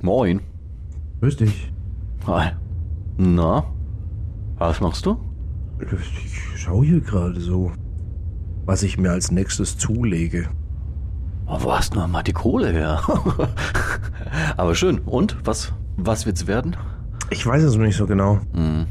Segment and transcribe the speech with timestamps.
[0.00, 0.40] Moin.
[1.20, 1.72] Grüß dich.
[2.26, 2.52] Hi.
[3.18, 3.64] Na?
[4.56, 5.18] Was machst du?
[5.80, 7.70] Ich schaue hier gerade so,
[8.64, 10.48] was ich mir als nächstes zulege.
[11.46, 13.02] Oh, wo hast du noch mal die Kohle her?
[14.56, 15.00] Aber schön.
[15.00, 15.36] Und?
[15.44, 16.76] Was, was wird's werden?
[17.28, 18.40] Ich weiß es noch nicht so genau.
[18.54, 18.86] Hm.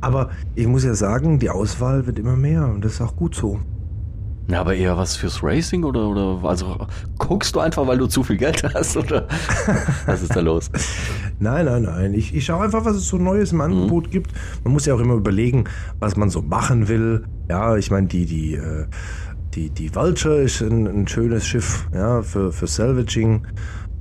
[0.00, 3.34] Aber ich muss ja sagen, die Auswahl wird immer mehr und das ist auch gut
[3.34, 3.58] so.
[4.50, 6.86] Ja, aber eher was fürs Racing oder, oder also
[7.18, 9.26] guckst du einfach, weil du zu viel Geld hast oder
[10.06, 10.70] was ist da los?
[11.38, 12.14] Nein, nein, nein.
[12.14, 14.32] Ich, ich schaue einfach, was es so Neues im Angebot gibt.
[14.62, 15.64] Man muss ja auch immer überlegen,
[15.98, 17.24] was man so machen will.
[17.48, 18.86] Ja, ich meine, die, die, äh,
[19.54, 23.46] die, die Vulture ist ein, ein schönes Schiff, ja, für, für Salvaging.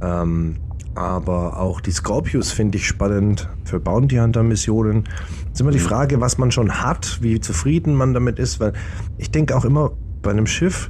[0.01, 0.57] Ähm,
[0.95, 5.05] aber auch die Scorpius finde ich spannend für Bounty Hunter Missionen.
[5.51, 8.73] ist immer die Frage, was man schon hat, wie zufrieden man damit ist, weil
[9.17, 9.91] ich denke auch immer,
[10.23, 10.89] bei einem Schiff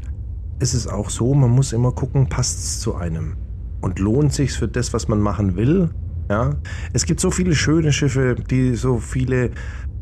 [0.59, 3.35] ist es auch so, man muss immer gucken, passt es zu einem
[3.81, 5.89] und lohnt sich für das, was man machen will.
[6.29, 6.51] Ja,
[6.93, 9.51] es gibt so viele schöne Schiffe, die so viele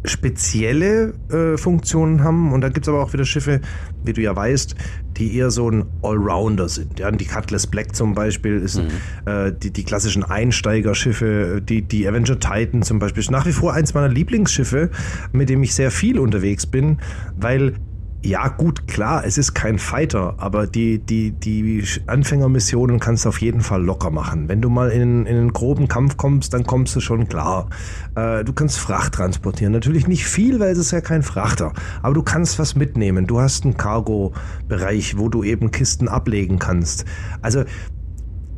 [0.05, 3.61] spezielle äh, Funktionen haben und dann gibt es aber auch wieder Schiffe,
[4.03, 4.75] wie du ja weißt,
[5.17, 6.99] die eher so ein Allrounder sind.
[6.99, 8.87] Ja, die Cutlass Black zum Beispiel ist Mhm.
[9.25, 13.73] äh, die, die klassischen Einsteigerschiffe, die, die Avenger Titan zum Beispiel ist nach wie vor
[13.73, 14.89] eins meiner Lieblingsschiffe,
[15.31, 16.97] mit dem ich sehr viel unterwegs bin,
[17.35, 17.73] weil
[18.23, 23.41] ja, gut, klar, es ist kein Fighter, aber die, die, die Anfängermissionen kannst du auf
[23.41, 24.47] jeden Fall locker machen.
[24.47, 27.69] Wenn du mal in, in einen groben Kampf kommst, dann kommst du schon klar.
[28.15, 29.73] Äh, du kannst Fracht transportieren.
[29.73, 31.73] Natürlich nicht viel, weil es ist ja kein Frachter.
[32.03, 33.25] Aber du kannst was mitnehmen.
[33.25, 37.05] Du hast einen Cargo-Bereich, wo du eben Kisten ablegen kannst.
[37.41, 37.63] Also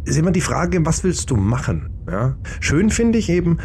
[0.04, 1.90] ist immer die Frage, was willst du machen?
[2.10, 2.36] Ja?
[2.60, 3.60] Schön finde ich eben,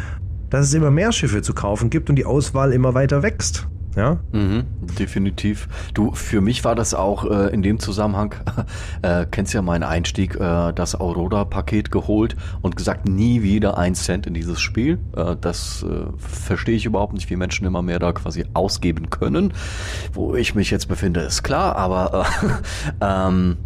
[0.49, 3.67] dass es immer mehr Schiffe zu kaufen gibt und die Auswahl immer weiter wächst.
[3.95, 4.17] Ja?
[4.31, 4.65] Mhm,
[4.99, 5.67] definitiv.
[5.93, 8.35] Du, für mich war das auch äh, in dem Zusammenhang,
[9.01, 14.27] äh, kennst ja meinen Einstieg, äh, das Aurora-Paket geholt und gesagt, nie wieder ein Cent
[14.27, 14.99] in dieses Spiel.
[15.15, 19.53] Äh, das äh, verstehe ich überhaupt nicht, wie Menschen immer mehr da quasi ausgeben können.
[20.13, 22.47] Wo ich mich jetzt befinde, ist klar, aber äh,
[23.27, 23.57] ähm,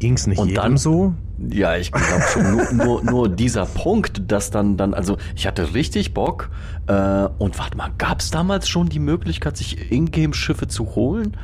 [0.00, 1.14] Ging es nicht Und jedem dann- so?
[1.50, 5.74] Ja, ich glaube schon nur, nur, nur dieser Punkt, dass dann, dann, also ich hatte
[5.74, 6.50] richtig Bock.
[6.86, 6.92] Äh,
[7.38, 11.36] und warte mal, gab es damals schon die Möglichkeit, sich Ingame-Schiffe zu holen?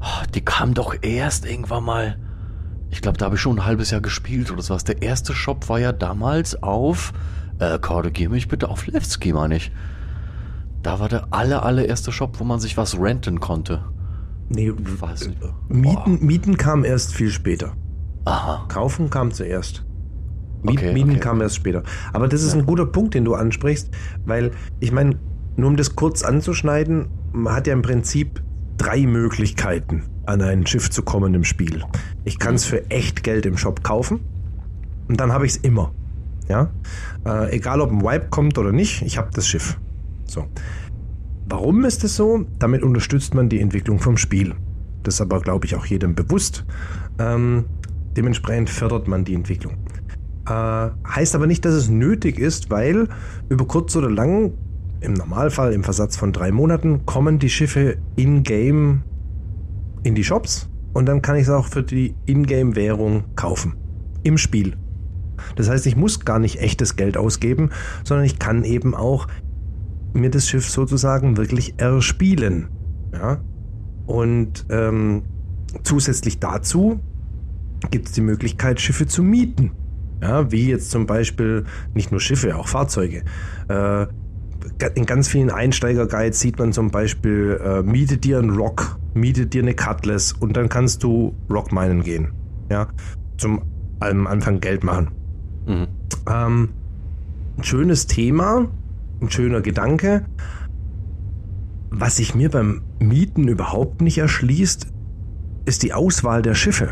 [0.00, 2.18] Oh, die kamen doch erst irgendwann mal.
[2.90, 4.84] Ich glaube, da habe ich schon ein halbes Jahr gespielt oder sowas.
[4.84, 7.12] Der erste Shop war ja damals auf,
[7.58, 9.72] äh, korrigier mich bitte, auf Levski, meine ich.
[10.82, 13.84] Da war der aller, allererste Shop, wo man sich was renten konnte.
[14.48, 15.40] Nee, Weiß nicht.
[15.68, 17.72] Mieten, Mieten kam erst viel später.
[18.26, 18.66] Aha.
[18.68, 19.84] Kaufen kam zuerst.
[20.62, 21.20] Miet, Okay, Mieten okay.
[21.20, 21.82] kam erst später.
[22.12, 23.90] Aber das ist ein guter Punkt, den du ansprichst,
[24.24, 24.50] weil
[24.80, 25.16] ich meine,
[25.56, 28.42] nur um das kurz anzuschneiden, man hat ja im Prinzip
[28.78, 31.82] drei Möglichkeiten, an ein Schiff zu kommen im Spiel.
[32.24, 34.20] Ich kann es für echt Geld im Shop kaufen
[35.08, 35.92] und dann habe ich es immer.
[36.48, 36.70] Ja,
[37.24, 39.78] äh, egal ob ein Wipe kommt oder nicht, ich habe das Schiff.
[40.26, 40.46] So.
[41.48, 42.44] Warum ist es so?
[42.58, 44.54] Damit unterstützt man die Entwicklung vom Spiel.
[45.02, 46.64] Das ist aber, glaube ich, auch jedem bewusst.
[47.18, 47.64] Ähm,
[48.16, 49.74] dementsprechend fördert man die Entwicklung.
[50.48, 53.08] Äh, heißt aber nicht, dass es nötig ist, weil
[53.48, 54.52] über kurz oder lang,
[55.00, 59.02] im Normalfall im Versatz von drei Monaten, kommen die Schiffe in-game
[60.04, 63.74] in die Shops und dann kann ich es auch für die Ingame-Währung kaufen.
[64.22, 64.76] Im Spiel.
[65.56, 67.70] Das heißt, ich muss gar nicht echtes Geld ausgeben,
[68.04, 69.26] sondern ich kann eben auch
[70.14, 72.68] mir das Schiff sozusagen wirklich erspielen.
[73.12, 73.40] Ja?
[74.06, 75.24] Und ähm,
[75.82, 77.00] zusätzlich dazu
[77.90, 79.72] gibt es die Möglichkeit, Schiffe zu mieten.
[80.20, 81.64] Ja, wie jetzt zum Beispiel
[81.94, 83.22] nicht nur Schiffe, auch Fahrzeuge.
[83.68, 84.06] Äh,
[84.94, 89.62] in ganz vielen Einsteiger-Guides sieht man zum Beispiel, äh, miete dir einen Rock, miete dir
[89.62, 92.32] eine Cutlass und dann kannst du Rock minen gehen.
[92.70, 92.88] Ja,
[93.36, 93.62] zum
[94.00, 95.10] am Anfang Geld machen.
[95.66, 95.86] Mhm.
[96.28, 96.68] Ähm,
[97.56, 98.68] ein schönes Thema,
[99.20, 100.26] ein schöner Gedanke.
[101.90, 104.88] Was sich mir beim Mieten überhaupt nicht erschließt,
[105.64, 106.90] ist die Auswahl der Schiffe.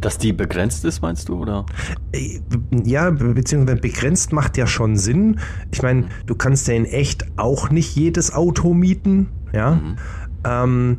[0.00, 1.66] Dass die begrenzt ist, meinst du, oder?
[2.12, 2.40] Äh,
[2.84, 5.40] Ja, be- beziehungsweise begrenzt macht ja schon Sinn.
[5.72, 9.72] Ich meine, du kannst ja in echt auch nicht jedes Auto mieten, ja.
[9.74, 9.96] Mhm.
[10.44, 10.98] Ähm,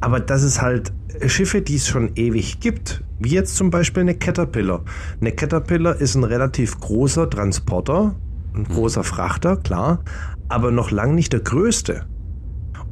[0.00, 0.92] aber das ist halt
[1.26, 4.82] Schiffe, die es schon ewig gibt, wie jetzt zum Beispiel eine Caterpillar.
[5.20, 8.16] Eine Caterpillar ist ein relativ großer Transporter,
[8.54, 10.02] ein großer Frachter, klar,
[10.48, 12.06] aber noch lang nicht der größte.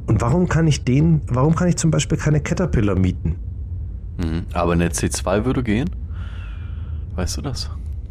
[0.07, 3.35] Und warum kann ich den, warum kann ich zum Beispiel keine Caterpillar mieten?
[4.23, 4.45] Mhm.
[4.53, 5.89] Aber eine C2 würde gehen?
[7.15, 7.69] Weißt du das?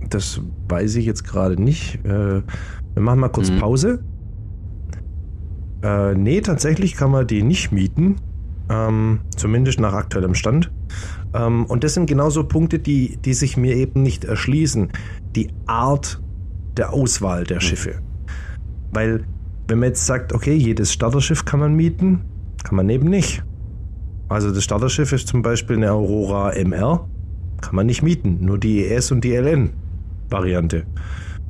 [0.08, 2.04] Das weiß ich jetzt gerade nicht.
[2.04, 2.42] Äh,
[2.94, 3.58] wir machen mal kurz Mhm.
[3.58, 4.02] Pause.
[5.82, 8.16] Äh, nee, tatsächlich kann man die nicht mieten.
[8.68, 10.70] Ähm, zumindest nach aktuellem Stand.
[11.34, 14.90] Ähm, und das sind genauso Punkte, die, die sich mir eben nicht erschließen.
[15.34, 16.20] Die Art
[16.76, 18.00] der Auswahl der Schiffe.
[18.92, 19.24] Weil,
[19.68, 22.22] wenn man jetzt sagt, okay, jedes Starterschiff kann man mieten,
[22.62, 23.42] kann man eben nicht.
[24.30, 27.08] Also das Starterschiff ist zum Beispiel eine Aurora MR,
[27.60, 30.86] kann man nicht mieten, nur die ES und die LN-Variante.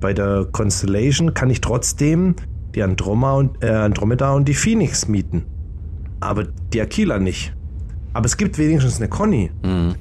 [0.00, 2.34] Bei der Constellation kann ich trotzdem
[2.74, 5.44] die Androma und, äh, Andromeda und die Phoenix mieten.
[6.20, 7.54] Aber die Aquila nicht.
[8.14, 9.50] Aber es gibt wenigstens eine Conny.
[9.62, 9.94] Mhm.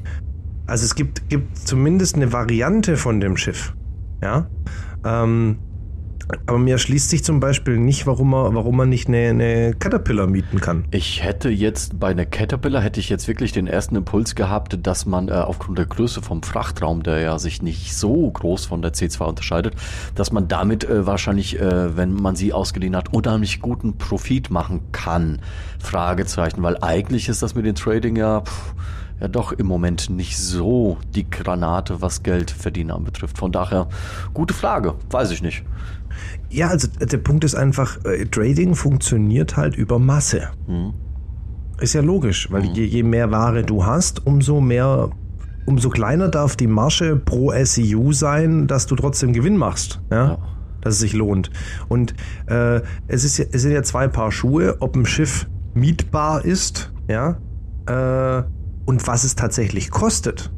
[0.66, 3.74] Also es gibt, gibt zumindest eine Variante von dem Schiff.
[4.24, 4.50] Ja.
[5.04, 5.58] Ähm,
[6.46, 10.28] aber mir erschließt sich zum Beispiel nicht, warum man, warum man nicht eine, eine Caterpillar
[10.28, 10.86] mieten kann.
[10.92, 15.06] Ich hätte jetzt bei einer Caterpillar hätte ich jetzt wirklich den ersten Impuls gehabt, dass
[15.06, 18.94] man äh, aufgrund der Größe vom Frachtraum, der ja sich nicht so groß von der
[18.94, 19.74] C2 unterscheidet,
[20.16, 24.82] dass man damit äh, wahrscheinlich, äh, wenn man sie ausgeliehen hat, unheimlich guten Profit machen
[24.92, 25.40] kann.
[25.80, 28.74] Fragezeichen, weil eigentlich ist das mit dem Trading ja, pff,
[29.20, 33.38] ja doch im Moment nicht so die Granate, was Geld verdienen anbetrifft.
[33.38, 33.90] Von daher,
[34.34, 35.64] gute Frage, weiß ich nicht.
[36.50, 40.50] Ja, also der Punkt ist einfach, äh, Trading funktioniert halt über Masse.
[40.68, 40.94] Mhm.
[41.80, 45.10] Ist ja logisch, weil je, je mehr Ware du hast, umso mehr,
[45.66, 50.02] umso kleiner darf die Marge pro SEU sein, dass du trotzdem Gewinn machst.
[50.10, 50.28] Ja.
[50.28, 50.38] Ja.
[50.82, 51.52] Dass es sich lohnt.
[51.90, 52.14] Und
[52.48, 57.38] äh, es, ist, es sind ja zwei Paar Schuhe, ob ein Schiff mietbar ist, ja,
[57.86, 58.44] äh,
[58.90, 60.52] und was es tatsächlich kostet.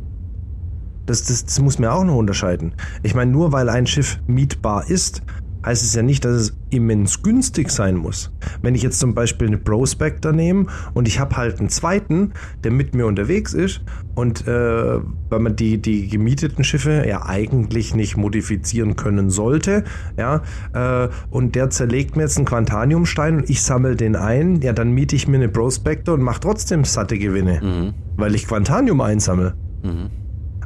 [1.05, 2.75] Das, das, das muss man auch noch unterscheiden.
[3.03, 5.21] Ich meine, nur weil ein Schiff mietbar ist,
[5.65, 8.31] heißt es ja nicht, dass es immens günstig sein muss.
[8.61, 12.31] Wenn ich jetzt zum Beispiel eine Prospector nehme und ich habe halt einen zweiten,
[12.63, 13.81] der mit mir unterwegs ist
[14.15, 14.99] und äh,
[15.29, 19.83] weil man die, die gemieteten Schiffe ja eigentlich nicht modifizieren können sollte,
[20.17, 20.41] ja,
[20.73, 24.91] äh, und der zerlegt mir jetzt einen Quantaniumstein und ich sammle den ein, ja, dann
[24.91, 27.93] miete ich mir eine Prospector und mache trotzdem satte Gewinne, Mhm.
[28.17, 29.53] weil ich Quantanium einsammle.
[29.83, 30.09] Mhm.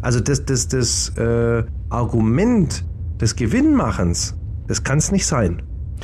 [0.02, 2.86] Also das, das, das äh, Argument
[3.20, 4.36] des Gewinnmachens,
[4.68, 5.62] das kann es nicht sein.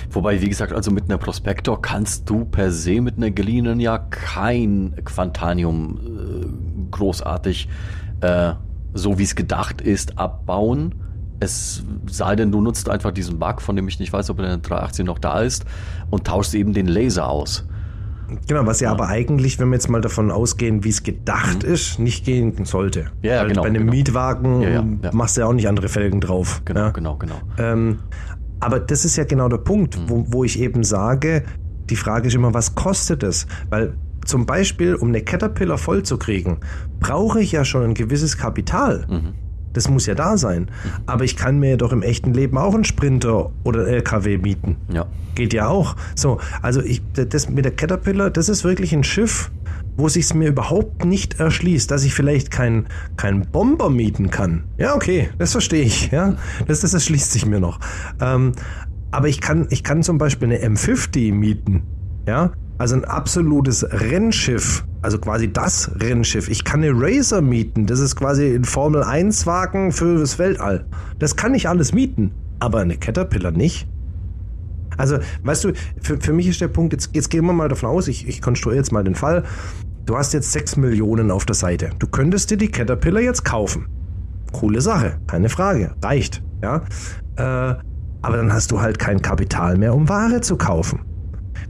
[0.09, 3.97] Wobei, wie gesagt, also mit einer Prospektor kannst du per se mit einer geliehenen ja
[3.97, 7.67] kein Quantanium äh, großartig,
[8.21, 8.53] äh,
[8.93, 10.95] so wie es gedacht ist, abbauen.
[11.39, 14.57] Es sei denn, du nutzt einfach diesen Bug, von dem ich nicht weiß, ob der
[14.57, 15.65] 380 noch da ist,
[16.09, 17.65] und tauschst eben den Laser aus.
[18.47, 21.99] Genau, was ja, aber eigentlich, wenn wir jetzt mal davon ausgehen, wie es gedacht ist,
[21.99, 23.03] nicht gehen sollte.
[23.03, 23.07] Mhm.
[23.23, 23.91] Ja, ja, genau, Bei einem genau.
[23.91, 25.09] Mietwagen Ja, ja, ja.
[25.11, 26.61] machst du ja auch nicht andere Felgen drauf.
[26.63, 26.89] Genau, ja?
[26.91, 27.41] genau, genau.
[27.57, 27.99] Ähm,
[28.61, 30.09] aber das ist ja genau der Punkt, Mhm.
[30.09, 31.43] wo, wo ich eben sage,
[31.89, 33.45] die Frage ist immer, was kostet es?
[33.69, 33.93] Weil
[34.25, 36.57] zum Beispiel, um eine Caterpillar voll zu kriegen,
[36.99, 39.05] brauche ich ja schon ein gewisses Kapital.
[39.09, 39.33] Mhm.
[39.73, 40.67] Das muss ja da sein.
[41.05, 44.75] Aber ich kann mir doch im echten Leben auch einen Sprinter oder einen LKW mieten.
[44.93, 45.05] Ja.
[45.33, 45.95] Geht ja auch.
[46.15, 49.49] So, also ich, das mit der Caterpillar, das ist wirklich ein Schiff,
[49.97, 54.65] wo sich's mir überhaupt nicht erschließt, dass ich vielleicht keinen kein Bomber mieten kann.
[54.77, 56.11] Ja, okay, das verstehe ich.
[56.11, 56.35] Ja,
[56.67, 57.79] das, das erschließt sich mir noch.
[58.19, 58.53] Ähm,
[59.11, 61.83] aber ich kann, ich kann zum Beispiel eine M50 mieten.
[62.27, 64.83] Ja, also ein absolutes Rennschiff.
[65.01, 66.49] Also quasi das Rennschiff.
[66.49, 67.85] Ich kann eine Racer mieten.
[67.85, 70.85] Das ist quasi ein Formel 1 Wagen für das Weltall.
[71.19, 72.31] Das kann ich alles mieten.
[72.59, 73.87] Aber eine Caterpillar nicht.
[75.01, 77.89] Also, weißt du, für, für mich ist der Punkt, jetzt, jetzt gehen wir mal davon
[77.89, 79.43] aus, ich, ich konstruiere jetzt mal den Fall.
[80.05, 81.89] Du hast jetzt 6 Millionen auf der Seite.
[81.97, 83.87] Du könntest dir die Caterpillar jetzt kaufen.
[84.51, 85.95] Coole Sache, keine Frage.
[86.03, 86.83] Reicht, ja.
[87.35, 87.75] Äh,
[88.21, 90.99] aber dann hast du halt kein Kapital mehr, um Ware zu kaufen.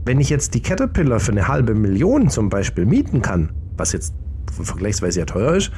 [0.04, 4.14] Wenn ich jetzt die Caterpillar für eine halbe Million zum Beispiel mieten kann, was jetzt
[4.50, 5.70] vergleichsweise ja teuer ist,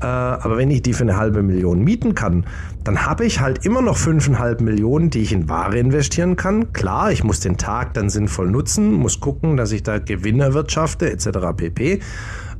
[0.00, 2.44] äh, aber wenn ich die für eine halbe Million mieten kann,
[2.84, 6.72] dann habe ich halt immer noch fünfeinhalb Millionen, die ich in Ware investieren kann.
[6.72, 11.10] Klar, ich muss den Tag dann sinnvoll nutzen, muss gucken, dass ich da Gewinn erwirtschafte,
[11.10, 11.28] etc.
[11.56, 12.00] pp.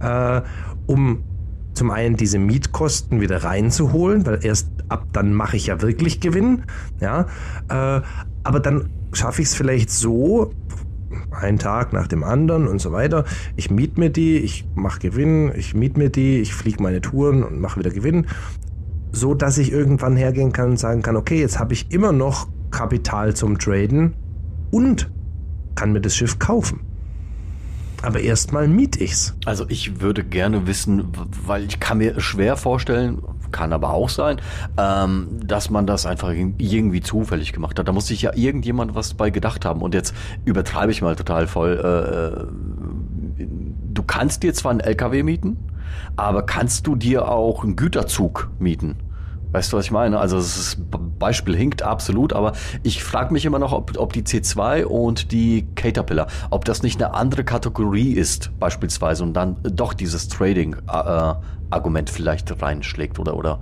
[0.00, 0.42] Äh,
[0.86, 1.24] um
[1.74, 6.62] zum einen diese Mietkosten wieder reinzuholen, weil erst ab dann mache ich ja wirklich Gewinn.
[7.00, 7.26] Ja,
[7.68, 8.00] äh,
[8.44, 10.52] aber dann schaffe ich es vielleicht so,
[11.30, 13.24] einen Tag nach dem anderen und so weiter.
[13.56, 17.42] Ich miet mir die, ich mache Gewinn, ich miet mir die, ich fliege meine Touren
[17.42, 18.26] und mache wieder Gewinn,
[19.12, 22.48] so dass ich irgendwann hergehen kann und sagen kann, okay, jetzt habe ich immer noch
[22.70, 24.14] Kapital zum Traden
[24.70, 25.10] und
[25.74, 26.80] kann mir das Schiff kaufen.
[28.02, 29.34] Aber erstmal miet ich's.
[29.46, 31.08] Also ich würde gerne wissen,
[31.46, 34.40] weil ich kann mir schwer vorstellen, kann aber auch sein,
[34.76, 37.88] ähm, dass man das einfach irgendwie zufällig gemacht hat.
[37.88, 39.82] Da muss sich ja irgendjemand was bei gedacht haben.
[39.82, 41.80] Und jetzt übertreibe ich mal total voll.
[41.82, 43.46] Äh, äh
[43.92, 45.56] du kannst dir zwar einen LKW mieten,
[46.16, 48.96] aber kannst du dir auch einen Güterzug mieten?
[49.52, 50.18] Weißt du, was ich meine?
[50.18, 50.76] Also das
[51.18, 55.66] Beispiel hinkt absolut, aber ich frage mich immer noch, ob, ob die C2 und die
[55.74, 62.12] Caterpillar, ob das nicht eine andere Kategorie ist, beispielsweise, und dann doch dieses Trading-Argument äh,
[62.12, 63.60] vielleicht reinschlägt oder oder.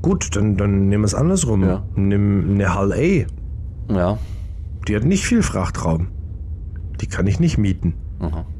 [0.00, 1.64] Gut, dann, dann nehmen wir es andersrum.
[1.64, 1.82] Ja.
[1.96, 3.92] Nimm eine Hull A.
[3.92, 4.18] Ja.
[4.86, 6.08] Die hat nicht viel Frachtraum.
[7.00, 7.94] Die kann ich nicht mieten.
[8.20, 8.59] Mhm.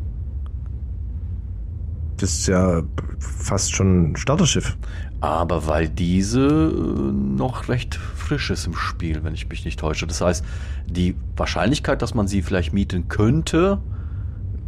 [2.20, 2.82] Das ist ja
[3.18, 4.76] fast schon ein Starterschiff.
[5.20, 10.06] Aber weil diese äh, noch recht frisch ist im Spiel, wenn ich mich nicht täusche.
[10.06, 10.44] Das heißt,
[10.86, 13.80] die Wahrscheinlichkeit, dass man sie vielleicht mieten könnte,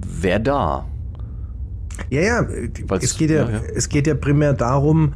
[0.07, 0.87] wäre da.
[2.11, 2.47] Ja, ja,
[3.01, 5.13] es geht ja, ja, ja, es geht ja primär darum,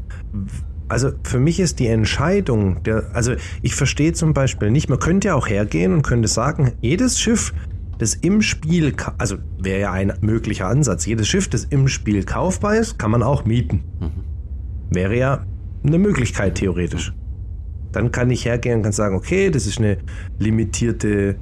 [0.88, 5.28] also für mich ist die Entscheidung, der, also ich verstehe zum Beispiel nicht, man könnte
[5.28, 7.52] ja auch hergehen und könnte sagen, jedes Schiff,
[7.98, 12.76] das im Spiel, also wäre ja ein möglicher Ansatz, jedes Schiff, das im Spiel kaufbar
[12.76, 13.82] ist, kann man auch mieten.
[14.00, 14.94] Mhm.
[14.94, 15.46] Wäre ja
[15.84, 17.12] eine Möglichkeit theoretisch.
[17.92, 19.98] Dann kann ich hergehen und kann sagen, okay, das ist eine
[20.38, 21.36] limitierte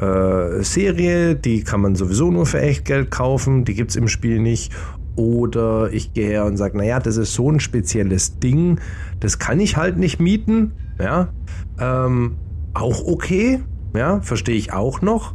[0.00, 4.38] äh, Serie, die kann man sowieso nur für Echtgeld kaufen, die gibt es im Spiel
[4.38, 4.72] nicht.
[5.16, 8.78] Oder ich gehe her und sage, naja, das ist so ein spezielles Ding,
[9.18, 10.72] das kann ich halt nicht mieten.
[11.00, 11.32] Ja,
[11.80, 12.36] ähm,
[12.74, 13.60] auch okay,
[13.96, 15.34] ja, verstehe ich auch noch.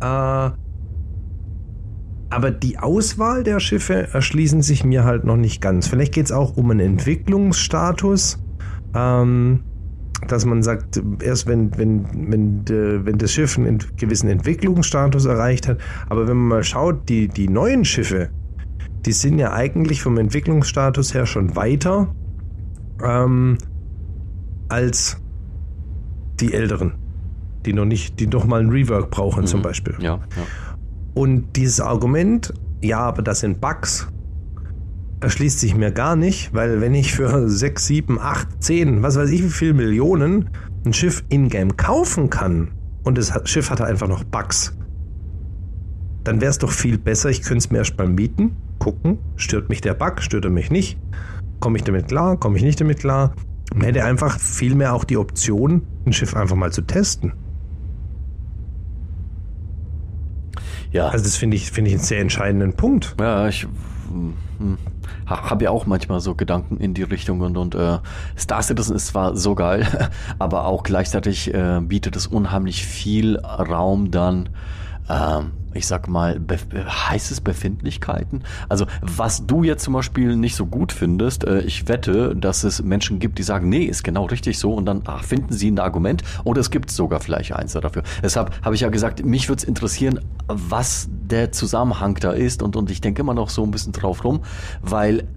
[0.00, 0.50] Äh,
[2.30, 5.88] aber die Auswahl der Schiffe erschließen sich mir halt noch nicht ganz.
[5.88, 8.38] Vielleicht geht es auch um einen Entwicklungsstatus.
[8.94, 9.60] Ähm,
[10.26, 15.68] dass man sagt, erst wenn, wenn, wenn, de, wenn das Schiff einen gewissen Entwicklungsstatus erreicht
[15.68, 15.78] hat.
[16.08, 18.30] Aber wenn man mal schaut, die, die neuen Schiffe,
[19.06, 22.14] die sind ja eigentlich vom Entwicklungsstatus her schon weiter
[23.02, 23.58] ähm,
[24.68, 25.22] als
[26.40, 26.94] die älteren,
[27.66, 29.46] die noch nicht, die noch mal ein Rework brauchen mhm.
[29.46, 29.94] zum Beispiel.
[30.00, 30.46] Ja, ja.
[31.14, 34.08] Und dieses Argument, ja, aber das sind Bugs,
[35.20, 39.30] erschließt sich mir gar nicht, weil wenn ich für 6, 7, 8, 10, was weiß
[39.30, 40.50] ich wie viele Millionen
[40.84, 42.70] ein Schiff in-game kaufen kann
[43.02, 44.76] und das Schiff hatte einfach noch Bugs,
[46.24, 49.68] dann wäre es doch viel besser, ich könnte es mir erst mal mieten, gucken, stört
[49.68, 50.98] mich der Bug, stört er mich nicht,
[51.60, 53.34] komme ich damit klar, komme ich nicht damit klar
[53.74, 57.32] und hätte einfach viel mehr auch die Option, ein Schiff einfach mal zu testen.
[60.90, 61.08] Ja.
[61.08, 63.16] Also das finde ich, finde ich einen sehr entscheidenden Punkt.
[63.20, 63.66] Ja, ich
[64.08, 64.78] hm,
[65.26, 67.98] habe ja auch manchmal so Gedanken in die Richtung und, und äh,
[68.36, 74.10] Star Citizen ist zwar so geil, aber auch gleichzeitig äh, bietet es unheimlich viel Raum
[74.10, 74.48] dann
[75.08, 78.44] ähm, ich sag mal, be heißt es Befindlichkeiten?
[78.68, 82.82] Also, was du jetzt zum Beispiel nicht so gut findest, äh, ich wette, dass es
[82.82, 85.78] Menschen gibt, die sagen, nee, ist genau richtig so und dann ach, finden sie ein
[85.78, 88.02] Argument oder es gibt sogar vielleicht eins dafür.
[88.22, 92.76] Deshalb habe ich ja gesagt, mich würde es interessieren, was der Zusammenhang da ist und,
[92.76, 94.40] und ich denke immer noch so ein bisschen drauf rum,
[94.82, 95.28] weil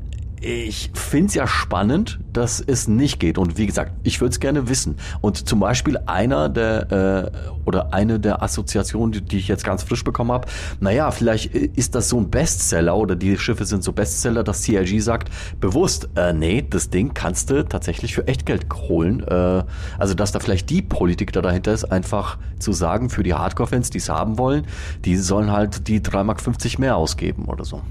[0.41, 3.37] ich finde es ja spannend, dass es nicht geht.
[3.37, 4.95] Und wie gesagt, ich würde es gerne wissen.
[5.21, 7.31] Und zum Beispiel einer der äh,
[7.65, 10.47] oder eine der Assoziationen, die, die ich jetzt ganz frisch bekommen habe,
[10.79, 14.99] naja, vielleicht ist das so ein Bestseller oder die Schiffe sind so Bestseller, dass CIG
[14.99, 15.29] sagt,
[15.59, 19.21] bewusst, äh, nee, das Ding kannst du tatsächlich für Echtgeld holen.
[19.21, 19.63] Äh,
[19.99, 23.91] also dass da vielleicht die Politik da dahinter ist, einfach zu sagen, für die Hardcore-Fans,
[23.91, 24.65] die es haben wollen,
[25.05, 27.81] die sollen halt die 3,50 Mark mehr ausgeben oder so.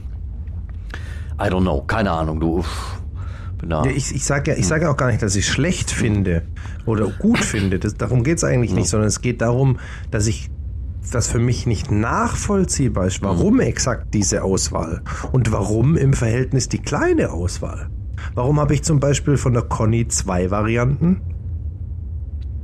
[1.41, 2.65] I don't know, keine Ahnung, du.
[3.69, 6.43] Ja, ich, ich sage ja, ich sage auch gar nicht, dass ich schlecht finde
[6.87, 7.79] oder gut finde.
[7.79, 9.79] Das, darum geht es eigentlich nicht, sondern es geht darum,
[10.11, 10.51] dass ich
[11.13, 13.61] das für mich nicht nachvollziehbar ist, warum mhm.
[13.61, 17.91] exakt diese Auswahl und warum im Verhältnis die kleine Auswahl.
[18.35, 21.21] Warum habe ich zum Beispiel von der Conny zwei Varianten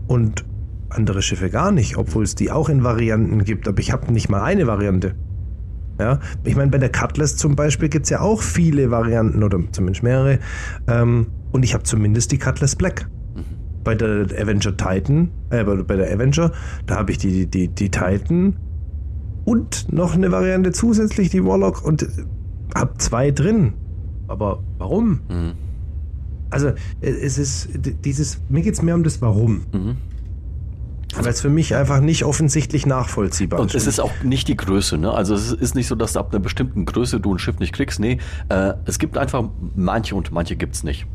[0.06, 0.44] und
[0.88, 4.28] andere Schiffe gar nicht, obwohl es die auch in Varianten gibt, aber ich habe nicht
[4.28, 5.14] mal eine Variante.
[5.98, 9.58] Ja, ich meine, bei der Cutlass zum Beispiel gibt es ja auch viele Varianten oder
[9.72, 10.38] zumindest mehrere.
[10.86, 13.08] Ähm, und ich habe zumindest die Cutlass Black.
[13.34, 13.44] Mhm.
[13.82, 16.52] Bei der Avenger Titan, äh, bei der Avenger,
[16.86, 18.56] da habe ich die, die, die Titan
[19.46, 22.06] und noch eine Variante zusätzlich, die Warlock, und
[22.74, 23.74] habe zwei drin.
[24.28, 25.20] Aber warum?
[25.28, 25.52] Mhm.
[26.50, 27.68] Also, es ist
[28.04, 29.62] dieses, mir geht es mehr um das Warum.
[29.72, 29.96] Mhm.
[31.18, 33.62] Weil es für mich einfach nicht offensichtlich nachvollziehbar ist.
[33.62, 35.12] Und es ist auch nicht die Größe, ne?
[35.12, 38.00] Also es ist nicht so, dass ab einer bestimmten Größe du ein Schiff nicht kriegst.
[38.00, 38.18] Nee,
[38.48, 39.44] äh, es gibt einfach
[39.74, 41.06] manche und manche gibt es nicht.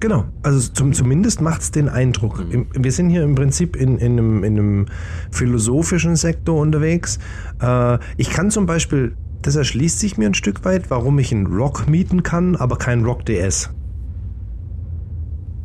[0.00, 2.42] Genau, also zum, zumindest macht es den Eindruck.
[2.50, 2.68] Mhm.
[2.72, 4.86] Wir sind hier im Prinzip in, in, einem, in einem
[5.30, 7.18] philosophischen Sektor unterwegs.
[7.60, 11.46] Äh, ich kann zum Beispiel, das erschließt sich mir ein Stück weit, warum ich einen
[11.46, 13.70] Rock mieten kann, aber kein Rock DS.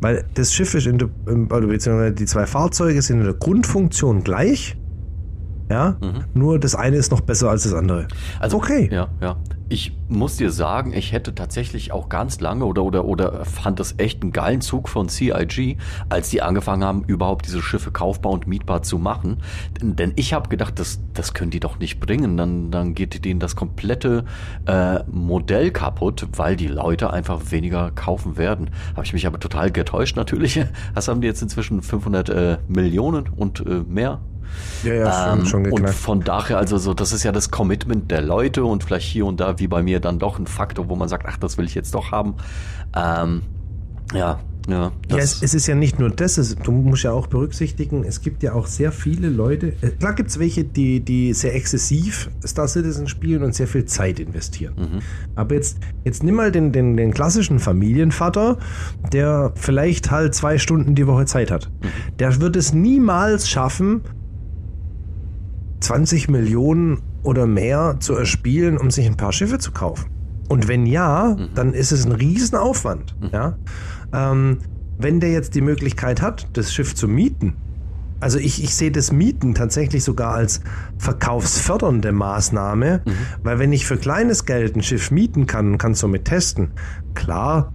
[0.06, 4.76] Weil das Schiff ist in der, beziehungsweise die zwei Fahrzeuge sind in der Grundfunktion gleich.
[5.68, 6.24] Ja, Mhm.
[6.34, 8.06] nur das eine ist noch besser als das andere.
[8.40, 8.88] Also, okay.
[8.92, 9.36] Ja, ja.
[9.68, 13.96] Ich muss dir sagen, ich hätte tatsächlich auch ganz lange oder, oder, oder fand das
[13.98, 15.76] echt einen geilen Zug von CIG,
[16.08, 19.38] als die angefangen haben, überhaupt diese Schiffe kaufbar und mietbar zu machen.
[19.80, 22.36] Denn, denn ich habe gedacht, das, das können die doch nicht bringen.
[22.36, 24.24] Dann, dann geht denen das komplette
[24.66, 28.70] äh, Modell kaputt, weil die Leute einfach weniger kaufen werden.
[28.94, 30.60] Habe ich mich aber total getäuscht natürlich.
[30.94, 34.20] Was haben die jetzt inzwischen 500 äh, Millionen und äh, mehr?
[34.84, 38.10] Ja, ja, Ähm, schon, schon und von daher, also so, das ist ja das Commitment
[38.10, 40.96] der Leute und vielleicht hier und da, wie bei mir, dann doch ein Faktor, wo
[40.96, 42.34] man sagt, ach, das will ich jetzt doch haben.
[42.94, 43.42] Ähm,
[44.14, 44.38] ja,
[44.68, 44.92] ja.
[45.08, 48.20] Ja, es, es ist ja nicht nur das, es, du musst ja auch berücksichtigen, es
[48.20, 52.30] gibt ja auch sehr viele Leute, äh, klar gibt es welche, die, die sehr exzessiv
[52.44, 54.74] Star Citizen spielen und sehr viel Zeit investieren.
[54.76, 54.98] Mhm.
[55.36, 58.58] Aber jetzt, jetzt nimm mal den, den, den klassischen Familienvater,
[59.12, 61.70] der vielleicht halt zwei Stunden die Woche Zeit hat.
[61.82, 62.16] Mhm.
[62.18, 64.02] Der wird es niemals schaffen,
[65.80, 70.06] 20 Millionen oder mehr zu erspielen, um sich ein paar Schiffe zu kaufen.
[70.48, 71.48] Und wenn ja, Mhm.
[71.54, 73.16] dann ist es ein Riesenaufwand.
[73.32, 73.56] Ja?
[74.12, 74.58] Ähm,
[74.98, 77.54] wenn der jetzt die Möglichkeit hat, das Schiff zu mieten,
[78.20, 80.60] also ich, ich sehe das Mieten tatsächlich sogar als
[80.98, 83.10] verkaufsfördernde Maßnahme, Mhm.
[83.42, 86.70] weil wenn ich für kleines Geld ein Schiff mieten kann und kann es somit testen,
[87.14, 87.72] klar,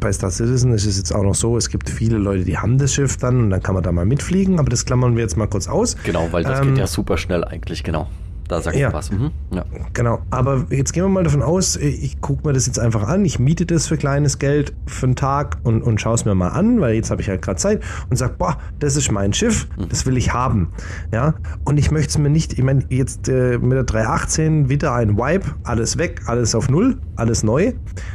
[0.00, 2.78] bei Star Citizen ist es jetzt auch noch so, es gibt viele Leute, die haben
[2.78, 5.36] das Schiff dann und dann kann man da mal mitfliegen, aber das klammern wir jetzt
[5.36, 5.96] mal kurz aus.
[6.04, 8.08] Genau, weil das Ähm, geht ja super schnell eigentlich, genau.
[8.50, 8.92] Da sagst ja.
[8.92, 9.12] was.
[9.12, 9.30] Mhm.
[9.52, 9.64] Ja.
[9.92, 13.24] Genau, aber jetzt gehen wir mal davon aus, ich gucke mir das jetzt einfach an,
[13.24, 16.48] ich miete das für kleines Geld für einen Tag und, und schaue es mir mal
[16.48, 17.80] an, weil jetzt habe ich halt gerade Zeit
[18.10, 20.72] und sage, boah, das ist mein Schiff, das will ich haben.
[21.12, 24.94] Ja, und ich möchte es mir nicht, ich meine, jetzt äh, mit der 318 wieder
[24.94, 27.74] ein Wipe, alles weg, alles auf Null, alles neu.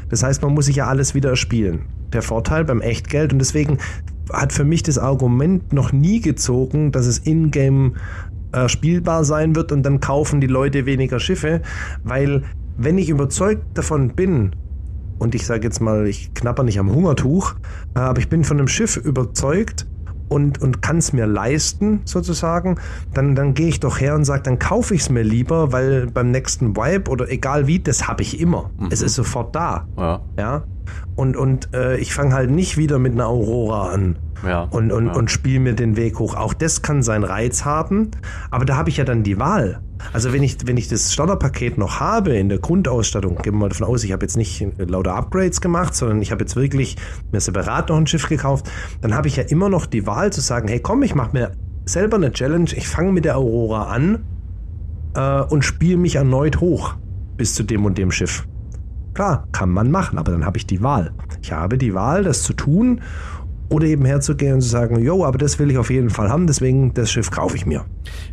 [0.10, 1.86] Das heißt, man muss sich ja alles wieder erspielen.
[2.12, 3.78] Der Vorteil beim Echtgeld und deswegen
[4.34, 7.96] hat für mich das Argument noch nie gezogen, dass es in-game
[8.56, 11.62] äh, spielbar sein wird und dann kaufen die Leute weniger Schiffe,
[12.04, 12.44] weil
[12.78, 14.56] wenn ich überzeugt davon bin,
[15.18, 17.56] und ich sage jetzt mal, ich knapper nicht am Hungertuch,
[17.96, 19.86] äh, aber ich bin von einem Schiff überzeugt
[20.30, 22.78] und, und kann es mir leisten, sozusagen,
[23.14, 26.08] dann, dann gehe ich doch her und sage, dann kaufe ich es mir lieber, weil
[26.08, 28.70] beim nächsten Vibe oder egal wie, das habe ich immer.
[28.90, 29.88] Es ist sofort da.
[29.98, 30.22] Ja.
[30.38, 30.64] Ja.
[31.16, 35.08] Und, und äh, ich fange halt nicht wieder mit einer Aurora an Ja, und, und,
[35.08, 35.14] ja.
[35.14, 36.36] und spiele mir den Weg hoch.
[36.36, 38.12] Auch das kann seinen Reiz haben,
[38.52, 39.80] aber da habe ich ja dann die Wahl.
[40.14, 43.70] Also wenn ich, wenn ich das Starterpaket noch habe in der Grundausstattung, gehen wir mal
[43.70, 46.96] davon aus, ich habe jetzt nicht lauter Upgrades gemacht, sondern ich habe jetzt wirklich
[47.32, 48.70] mir separat noch ein Schiff gekauft,
[49.02, 51.52] dann habe ich ja immer noch die Wahl zu sagen, hey komm, ich mache mir
[51.86, 54.26] selber eine Challenge, ich fange mit der Aurora an
[55.16, 56.96] äh, und spiele mich erneut hoch
[57.38, 58.48] bis zu dem und dem Schiff.
[59.14, 61.14] Klar, kann man machen, aber dann habe ich die Wahl.
[61.42, 63.02] Ich habe die Wahl, das zu tun
[63.70, 66.48] oder eben herzugehen und zu sagen, jo, aber das will ich auf jeden Fall haben,
[66.48, 67.86] deswegen das Schiff kaufe ich mir.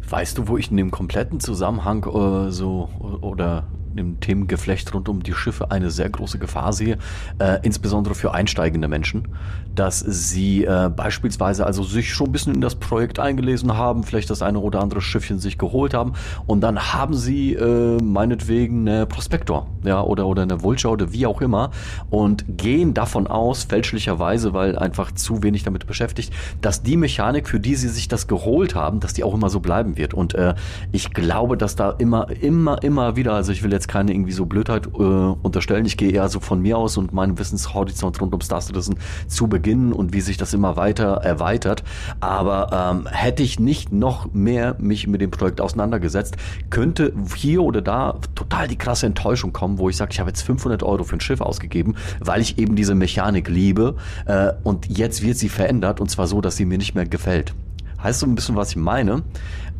[0.08, 2.88] Weißt du, wo ich in dem kompletten Zusammenhang äh, so
[3.20, 3.66] oder
[3.96, 6.98] im Themengeflecht rund um die Schiffe eine sehr große Gefahr sehe,
[7.38, 9.28] äh, insbesondere für einsteigende Menschen,
[9.74, 14.30] dass sie äh, beispielsweise also sich schon ein bisschen in das Projekt eingelesen haben, vielleicht
[14.30, 16.12] das eine oder andere Schiffchen sich geholt haben
[16.46, 21.26] und dann haben sie äh, meinetwegen eine Prospektor, ja, oder, oder eine Vulture oder wie
[21.26, 21.70] auch immer
[22.10, 27.60] und gehen davon aus, fälschlicherweise, weil einfach zu wenig damit beschäftigt, dass die Mechanik, für
[27.60, 30.14] die sie sich das geholt haben, dass die auch immer so bleiben wird.
[30.14, 30.54] Und äh,
[30.92, 34.46] ich glaube, dass da immer, immer, immer wieder, also ich will jetzt keine irgendwie so
[34.46, 38.40] Blödheit äh, unterstellen, ich gehe eher so von mir aus und meinem Wissenshorizont rund um
[38.40, 41.84] Star Citizen zu beginnen und wie sich das immer weiter erweitert.
[42.20, 46.36] Aber ähm, hätte ich nicht noch mehr mich mit dem Projekt auseinandergesetzt,
[46.70, 50.42] könnte hier oder da total die krasse Enttäuschung kommen, wo ich sage, ich habe jetzt
[50.42, 55.22] 500 Euro für ein Schiff ausgegeben, weil ich eben diese Mechanik liebe äh, und jetzt
[55.22, 57.54] wird sie verändert und zwar so, dass sie mir nicht mehr gefällt.
[58.02, 59.22] Heißt so ein bisschen, was ich meine.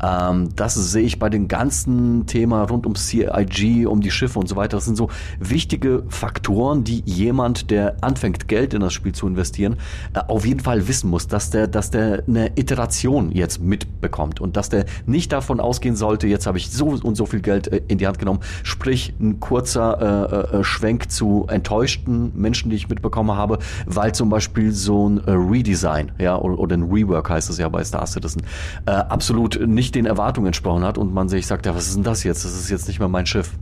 [0.03, 4.49] Ähm, das sehe ich bei dem ganzen Thema rund um CIG, um die Schiffe und
[4.49, 4.77] so weiter.
[4.77, 9.77] Das sind so wichtige Faktoren, die jemand, der anfängt, Geld in das Spiel zu investieren,
[10.15, 14.57] äh, auf jeden Fall wissen muss, dass der, dass der eine Iteration jetzt mitbekommt und
[14.57, 17.83] dass der nicht davon ausgehen sollte, jetzt habe ich so und so viel Geld äh,
[17.89, 18.41] in die Hand genommen.
[18.63, 24.31] Sprich, ein kurzer äh, äh, Schwenk zu enttäuschten Menschen, die ich mitbekommen habe, weil zum
[24.31, 28.07] Beispiel so ein äh, Redesign, ja, oder, oder ein Rework heißt es ja bei Star
[28.07, 28.43] Citizen,
[28.87, 32.03] äh, absolut nicht den Erwartungen entsprochen hat und man sich sagt, ja, was ist denn
[32.05, 32.45] das jetzt?
[32.45, 33.53] Das ist jetzt nicht mehr mein Schiff.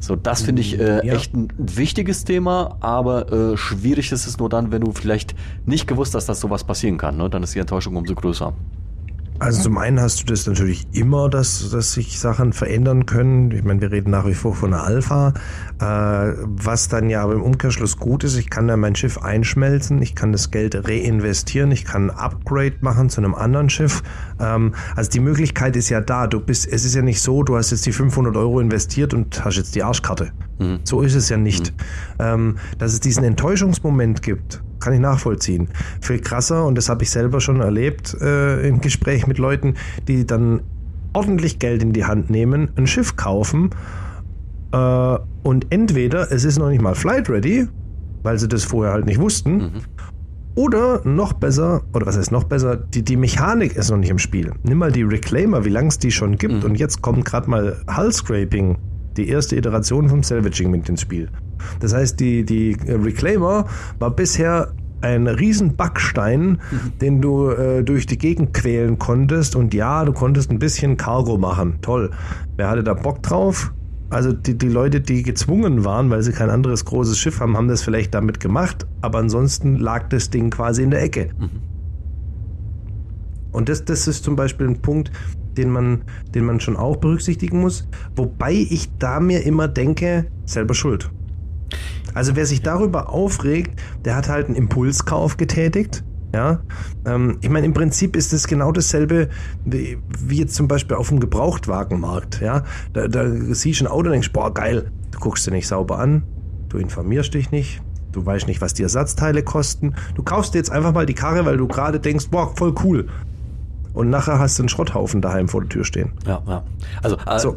[0.00, 1.14] So, das finde ich äh, Ja.
[1.14, 5.34] echt ein wichtiges Thema, aber äh, schwierig ist es nur dann, wenn du vielleicht
[5.66, 7.16] nicht gewusst hast, dass sowas passieren kann.
[7.16, 7.28] Ne?
[7.28, 8.52] Dann ist die Enttäuschung umso größer.
[9.40, 13.52] Also zum einen hast du das natürlich immer, dass, dass sich Sachen verändern können.
[13.52, 15.32] Ich meine, wir reden nach wie vor von einer Alpha,
[15.80, 18.36] äh, was dann ja aber im Umkehrschluss gut ist.
[18.36, 22.76] Ich kann da mein Schiff einschmelzen, ich kann das Geld reinvestieren, ich kann ein Upgrade
[22.80, 24.02] machen zu einem anderen Schiff.
[24.40, 26.26] Ähm, also die Möglichkeit ist ja da.
[26.26, 29.44] Du bist, es ist ja nicht so, du hast jetzt die 500 Euro investiert und
[29.44, 30.32] hast jetzt die Arschkarte.
[30.82, 31.72] So ist es ja nicht.
[32.18, 35.68] Ähm, dass es diesen Enttäuschungsmoment gibt, kann ich nachvollziehen.
[36.00, 39.74] Viel krasser, und das habe ich selber schon erlebt äh, im Gespräch mit Leuten,
[40.08, 40.62] die dann
[41.12, 43.68] ordentlich Geld in die Hand nehmen, ein Schiff kaufen
[44.72, 47.68] äh, und entweder es ist noch nicht mal flight ready,
[48.22, 49.82] weil sie das vorher halt nicht wussten,
[50.54, 54.18] oder noch besser, oder was heißt noch besser, die, die Mechanik ist noch nicht im
[54.18, 54.52] Spiel.
[54.62, 57.76] Nimm mal die Reclaimer, wie lange es die schon gibt, und jetzt kommt gerade mal
[57.94, 58.78] Hull Scraping,
[59.18, 61.28] die erste Iteration vom Salvaging mit ins Spiel.
[61.80, 63.66] Das heißt, die, die Reclaimer
[63.98, 66.58] war bisher ein riesen Backstein,
[67.00, 69.56] den du äh, durch die Gegend quälen konntest.
[69.56, 71.78] Und ja, du konntest ein bisschen Cargo machen.
[71.82, 72.10] Toll.
[72.56, 73.72] Wer hatte da Bock drauf?
[74.10, 77.68] Also die, die Leute, die gezwungen waren, weil sie kein anderes großes Schiff haben, haben
[77.68, 78.86] das vielleicht damit gemacht.
[79.02, 81.30] Aber ansonsten lag das Ding quasi in der Ecke.
[83.52, 85.10] Und das, das ist zum Beispiel ein Punkt,
[85.56, 86.02] den man,
[86.34, 87.86] den man schon auch berücksichtigen muss.
[88.16, 91.10] Wobei ich da mir immer denke, selber schuld.
[92.14, 96.04] Also wer sich darüber aufregt, der hat halt einen Impulskauf getätigt.
[96.34, 96.60] Ja,
[97.06, 99.30] ähm, ich meine, im Prinzip ist es genau dasselbe
[99.64, 102.40] wie, wie jetzt zum Beispiel auf dem Gebrauchtwagenmarkt.
[102.42, 104.90] Ja, da, da siehst du ein Auto und denkst, boah, geil.
[105.10, 106.24] Du guckst dir nicht sauber an,
[106.68, 107.80] du informierst dich nicht,
[108.12, 109.94] du weißt nicht, was die Ersatzteile kosten.
[110.16, 113.08] Du kaufst dir jetzt einfach mal die Karre, weil du gerade denkst, boah, voll cool.
[113.94, 116.12] Und nachher hast du einen Schrotthaufen daheim vor der Tür stehen.
[116.26, 116.62] Ja, ja.
[117.02, 117.56] Also, äh, So.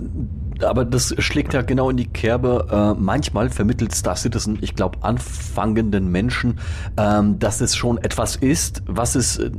[0.63, 2.67] Aber das schlägt ja genau in die Kerbe.
[2.71, 6.59] Äh, manchmal vermittelt Star Citizen, ich glaube, anfangenden Menschen,
[6.97, 9.49] ähm, dass es schon etwas ist, was es, äh,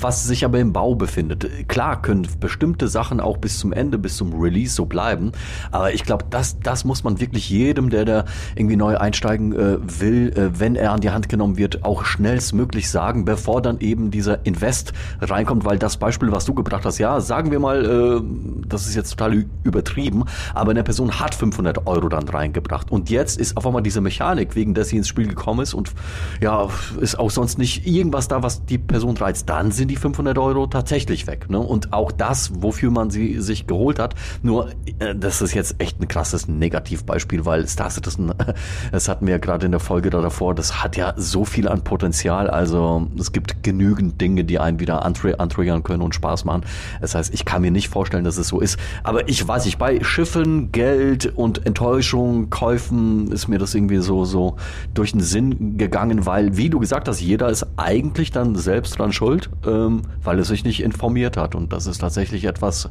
[0.00, 1.68] was sich aber im Bau befindet.
[1.68, 5.32] Klar können bestimmte Sachen auch bis zum Ende, bis zum Release so bleiben,
[5.70, 8.24] aber ich glaube, das, das muss man wirklich jedem, der da
[8.54, 12.90] irgendwie neu einsteigen äh, will, äh, wenn er an die Hand genommen wird, auch schnellstmöglich
[12.90, 17.20] sagen, bevor dann eben dieser Invest reinkommt, weil das Beispiel, was du gebracht hast, ja,
[17.20, 18.20] sagen wir mal, äh,
[18.68, 20.24] das ist jetzt total übertrieben,
[20.54, 24.54] aber eine Person hat 500 Euro dann reingebracht und jetzt ist auf einmal diese Mechanik,
[24.54, 25.92] wegen der sie ins Spiel gekommen ist und
[26.40, 26.68] ja,
[27.00, 30.66] ist auch sonst nicht irgendwas da, was die Person reizt, dann sind die 500 Euro
[30.66, 31.48] tatsächlich weg.
[31.48, 31.58] Ne?
[31.58, 35.98] Und auch das, wofür man sie sich geholt hat, nur äh, das ist jetzt echt
[36.00, 38.34] ein krasses Negativbeispiel, weil Star Citizen,
[38.92, 41.66] das hatten wir ja gerade in der Folge da davor, das hat ja so viel
[41.66, 46.44] an Potenzial, also es gibt genügend Dinge, die einen wieder antri antriggern können und Spaß
[46.44, 46.64] machen.
[47.00, 49.78] Das heißt, ich kann mir nicht vorstellen, dass es so ist, aber ich weiß nicht,
[49.78, 54.56] bei Schiffen, Geld und Enttäuschung, Käufen ist mir das irgendwie so, so
[54.92, 59.14] durch den Sinn gegangen, weil, wie du gesagt hast, jeder ist eigentlich dann selbst dran
[59.14, 61.54] schuld, ähm, weil er sich nicht informiert hat.
[61.54, 62.90] Und das ist tatsächlich etwas,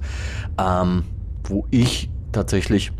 [0.59, 1.03] ähm,
[1.43, 2.91] wo ich tatsächlich,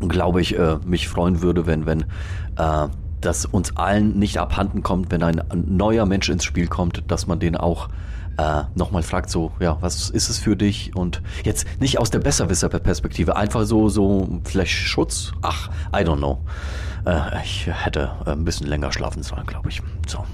[0.00, 2.02] glaube ich, äh, mich freuen würde, wenn, wenn
[2.56, 2.88] äh,
[3.20, 7.40] das uns allen nicht abhanden kommt, wenn ein neuer Mensch ins Spiel kommt, dass man
[7.40, 7.88] den auch
[8.38, 10.94] äh, nochmal fragt, so, ja, was ist es für dich?
[10.94, 15.32] Und jetzt nicht aus der Besserwisser-Perspektive, einfach so, so, vielleicht Schutz?
[15.42, 16.38] Ach, I don't know.
[17.04, 19.82] Äh, ich hätte äh, ein bisschen länger schlafen sollen, glaube ich.
[20.06, 20.24] So.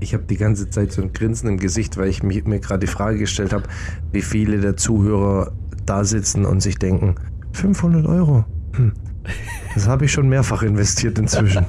[0.00, 2.80] Ich habe die ganze Zeit so ein Grinsen im Gesicht, weil ich mich, mir gerade
[2.80, 3.64] die Frage gestellt habe,
[4.12, 5.52] wie viele der Zuhörer
[5.86, 7.14] da sitzen und sich denken,
[7.52, 8.44] 500 Euro.
[8.74, 8.92] Hm.
[9.74, 11.66] Das habe ich schon mehrfach investiert inzwischen.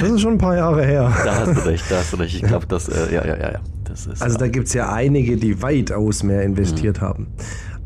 [0.00, 1.12] Das ist schon ein paar Jahre her.
[1.24, 2.34] Da hast du recht, da hast du recht.
[2.34, 3.60] Ich glaube, das, äh, ja, ja, ja, ja.
[3.84, 7.28] Das ist, Also da gibt es ja einige, die weitaus mehr investiert haben.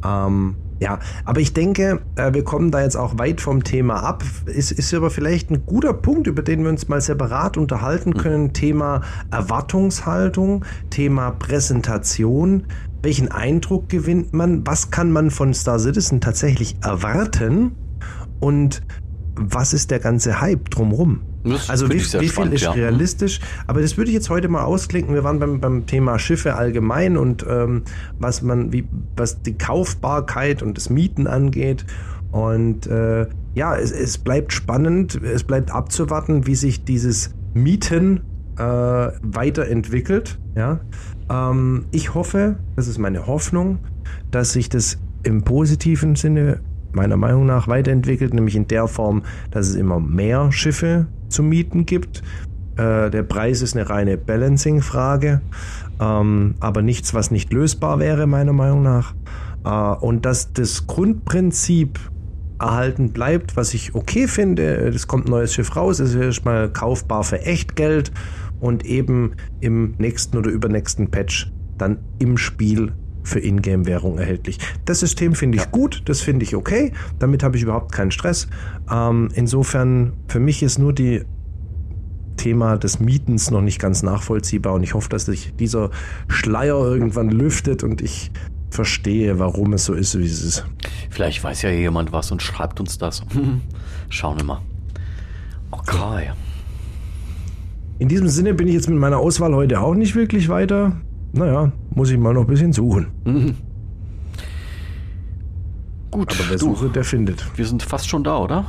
[0.05, 4.22] Ähm, ja, aber ich denke, äh, wir kommen da jetzt auch weit vom Thema ab.
[4.46, 8.52] Ist, ist aber vielleicht ein guter Punkt, über den wir uns mal separat unterhalten können.
[8.52, 12.66] Thema Erwartungshaltung, Thema Präsentation.
[13.02, 14.66] Welchen Eindruck gewinnt man?
[14.66, 17.72] Was kann man von Star Citizen tatsächlich erwarten?
[18.40, 18.82] Und
[19.34, 21.20] was ist der ganze Hype drumrum?
[21.44, 22.72] Das Also wie, wie viel spannend, ist ja.
[22.72, 23.40] realistisch?
[23.66, 25.14] Aber das würde ich jetzt heute mal ausklinken.
[25.14, 27.83] Wir waren beim, beim Thema Schiffe allgemein und ähm,
[28.18, 31.85] was man, wie, was die Kaufbarkeit und das Mieten angeht.
[32.31, 38.20] Und äh, ja, es, es bleibt spannend, es bleibt abzuwarten, wie sich dieses Mieten
[38.59, 40.38] äh, weiterentwickelt.
[40.57, 40.81] Ja?
[41.31, 43.79] Ähm, ich hoffe, das ist meine Hoffnung,
[44.31, 46.61] dass sich das im positiven Sinne
[46.98, 51.87] meiner Meinung nach weiterentwickelt, nämlich in der Form, dass es immer mehr Schiffe zu mieten
[51.87, 52.22] gibt.
[52.76, 55.40] Äh, der Preis ist eine reine Balancing-Frage,
[56.00, 59.14] ähm, aber nichts, was nicht lösbar wäre, meiner Meinung nach.
[59.64, 61.98] Äh, und dass das Grundprinzip
[62.61, 64.74] erhalten bleibt, was ich okay finde.
[64.88, 68.11] Es kommt ein neues Schiff raus, es ist erstmal kaufbar für Echtgeld
[68.61, 72.92] und eben im nächsten oder übernächsten Patch dann im Spiel
[73.28, 74.58] für Ingame-Währung erhältlich.
[74.84, 75.70] Das System finde ich ja.
[75.70, 78.48] gut, das finde ich okay, damit habe ich überhaupt keinen Stress.
[78.90, 81.22] Ähm, insofern, für mich ist nur die
[82.36, 85.90] Thema des Mietens noch nicht ganz nachvollziehbar und ich hoffe, dass sich dieser
[86.28, 88.30] Schleier irgendwann lüftet und ich
[88.70, 90.66] verstehe, warum es so ist, wie es ist.
[91.10, 93.22] Vielleicht weiß ja jemand was und schreibt uns das.
[94.08, 94.62] Schauen wir mal.
[95.70, 96.30] Okay.
[97.98, 100.92] In diesem Sinne bin ich jetzt mit meiner Auswahl heute auch nicht wirklich weiter.
[101.32, 103.08] Naja, muss ich mal noch ein bisschen suchen.
[103.24, 103.56] Mhm.
[106.10, 106.32] Gut.
[106.32, 107.44] Aber wer sucht, der findet.
[107.56, 108.64] Wir sind fast schon da, oder?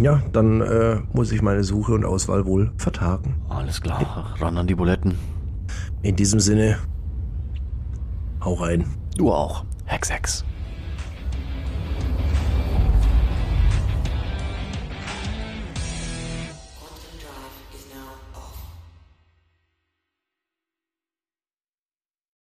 [0.00, 3.36] Ja, dann äh, muss ich meine Suche und Auswahl wohl vertagen.
[3.48, 5.14] Alles klar, ran an die Buletten.
[6.02, 6.78] In diesem Sinne,
[8.44, 8.86] hau rein.
[9.16, 9.64] Du auch.
[9.84, 10.44] Hex, Hex.